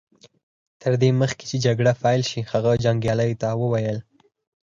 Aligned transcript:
تر 0.81 0.93
دې 1.01 1.09
مخکې 1.21 1.43
چې 1.49 1.57
جګړه 1.65 1.91
پيل 2.01 2.21
شي 2.29 2.39
هغه 2.51 2.71
جنګياليو 2.83 3.39
ته 3.41 3.47
وويل. 3.61 3.97